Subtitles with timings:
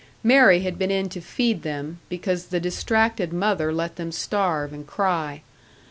[0.23, 4.87] Mary had been in to feed them, because the distracted mother let them starve and
[4.87, 5.43] cry.